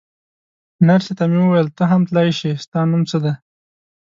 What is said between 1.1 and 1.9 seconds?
ته مې وویل: ته